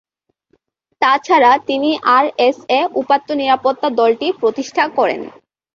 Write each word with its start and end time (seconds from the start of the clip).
তাছাড়া 1.01 1.51
তিনি 1.67 1.89
আরএসএ 2.17 2.79
উপাত্ত 3.01 3.27
নিরাপত্তা 3.41 3.87
দলটি 3.99 4.27
প্রতিষ্ঠা 4.41 4.83
করেন। 4.97 5.21